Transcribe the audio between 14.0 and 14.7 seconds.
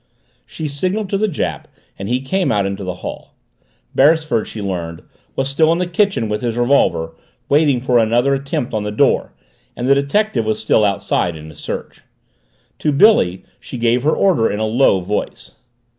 her order in a